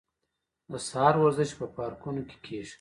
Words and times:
د 0.71 0.73
سهار 0.87 1.15
ورزش 1.19 1.49
په 1.59 1.65
پارکونو 1.75 2.21
کې 2.29 2.37
کیږي. 2.45 2.69